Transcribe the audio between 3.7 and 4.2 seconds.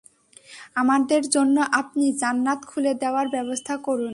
করুন!